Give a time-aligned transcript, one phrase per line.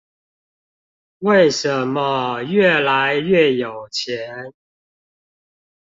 [1.19, 4.51] 為什麼越來越有錢？